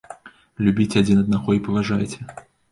Любіце 0.67 0.95
адзін 1.05 1.23
аднаго 1.25 1.57
і 1.61 1.63
паважайце! 1.71 2.19